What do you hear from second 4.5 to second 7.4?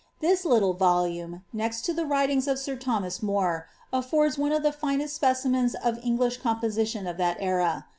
of the finest specimens of English composition of that